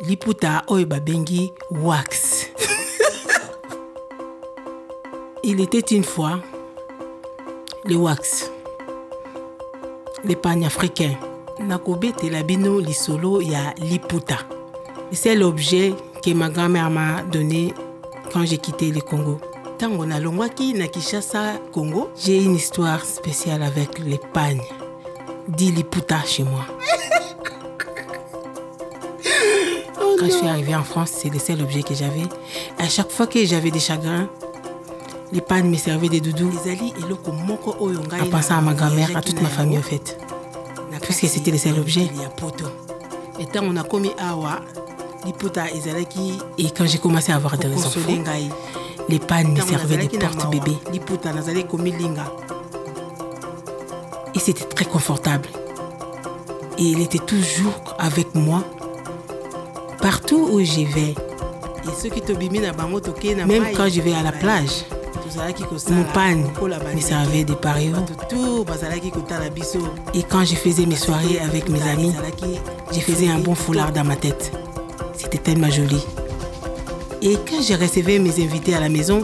[0.00, 2.46] liputa oyo babengi wax.
[5.42, 6.40] Il était une fois
[7.84, 8.50] le wax
[10.24, 11.16] le panafricain.
[11.60, 14.38] Nakobetela bino lisolo ya liputa.
[15.12, 17.74] C'est l'objet que ma grand-mère m'a donné
[18.32, 19.40] quand j'ai quitté le Congo.
[19.74, 24.62] Ntango nalongwaki na kinshasa congo j'ai une histoire spéciale avec les pagnes.
[25.48, 26.64] Dit liputa chez moi
[30.18, 32.26] quand je suis arrivé en France c'est le seul objet que j'avais.
[32.78, 34.28] À chaque fois que j'avais des chagrins
[35.32, 36.50] les pagnes me servaient des doudous
[38.20, 40.18] en pensant à ma grand-mère à toute ma famille en fait.
[41.02, 42.08] puisque c'était le seul objet.
[46.58, 48.00] et quand j'ai commencé à avoir des enfants
[49.08, 50.76] les pannes me servaient des porte-bébés.
[54.34, 55.48] Et c'était très confortable.
[56.78, 58.62] Et il était toujours avec moi,
[60.00, 61.14] partout où j'y vais.
[63.46, 64.84] Même quand je vais à la plage,
[65.90, 66.44] mon panne
[66.94, 67.92] me servait de pareil.
[70.14, 72.12] Et quand je faisais mes soirées avec mes amis,
[72.92, 74.52] je faisais un bon foulard dans ma tête.
[75.16, 76.00] C'était tellement joli.
[77.20, 79.22] Et quand je recevais mes invités à la maison,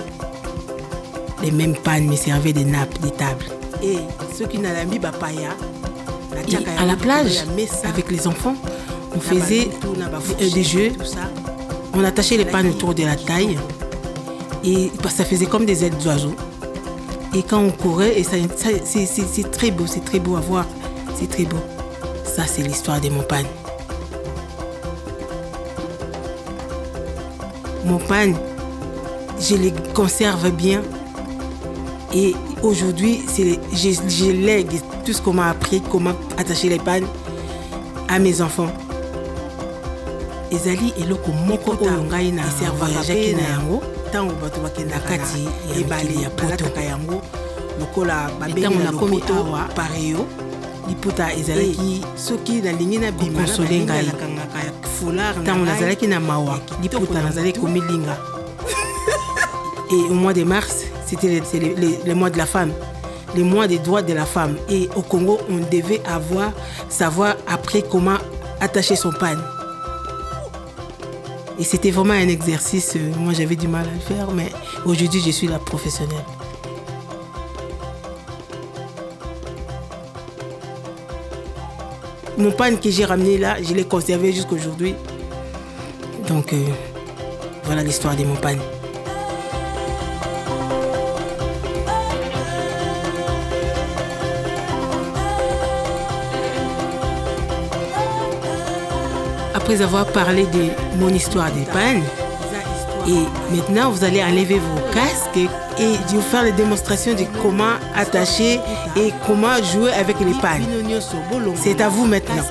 [1.42, 3.44] les mêmes pannes me servaient des nappes, des tables.
[3.82, 3.98] Et
[4.36, 5.50] ceux qui papaya,
[6.36, 7.44] et à la plage,
[7.84, 8.56] avec les enfants,
[9.16, 9.68] on faisait
[10.54, 10.92] des jeux.
[11.94, 13.58] On attachait les pannes autour de la taille.
[14.64, 16.34] Et ça faisait comme des ailes d'oiseaux.
[17.34, 18.36] Et quand on courait, et ça
[18.84, 20.66] c'est très beau, c'est très beau à voir.
[21.16, 21.58] C'est très beau.
[22.24, 23.46] Ça, c'est l'histoire de mon panne.
[27.84, 28.34] mon panne,
[29.38, 30.82] je les conserve bien.
[32.14, 37.06] Et aujourd'hui, je, je lègue tout ce qu'on m'a appris, comment attacher les pannes
[38.08, 38.68] à mes enfants.
[40.54, 42.42] Ezali eloko moko oyo ngai na
[43.42, 47.22] yango ntango bato bakenda kati ya ebale ya potaka yango
[47.80, 50.26] lokola babengi nakomi awa pareo
[50.88, 54.10] liputa ezalaki soki nalingi nabimaconsole ngai.
[55.42, 58.16] ntango nazalaki na mawa liputa nazali komilinga.
[59.90, 62.72] Et au mois de mars c'était le, le, le, le mois de la femme
[63.36, 64.56] le mois des droits de la femme.
[64.70, 66.52] Et au Congo on devait avoir
[66.88, 68.18] savoir après comment
[68.60, 69.42] attacher son panne
[71.58, 74.50] et c'était vraiment un exercice moi j'avais du mal à le faire mais
[74.84, 76.24] aujourd'hui je suis la professionnelle
[82.38, 84.94] mon panne que j'ai ramené là, je l'ai conservé jusqu'à aujourd'hui.
[86.28, 86.64] Donc euh,
[87.64, 88.60] voilà l'histoire de mon panne.
[99.64, 102.02] Après avoir parlé de mon histoire des pannes,
[103.08, 107.72] et maintenant vous allez enlever vos casques et je vous faire les démonstrations de comment
[107.96, 108.60] attacher
[108.94, 110.66] et comment jouer avec les pannes.
[111.54, 112.42] C'est à vous maintenant.